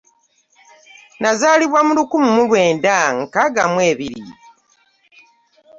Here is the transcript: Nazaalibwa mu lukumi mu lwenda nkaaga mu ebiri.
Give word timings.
Nazaalibwa 1.21 1.79
mu 1.87 1.91
lukumi 1.97 2.27
mu 2.35 2.41
lwenda 2.47 2.93
nkaaga 3.19 3.63
mu 3.71 3.79
ebiri. 3.91 4.23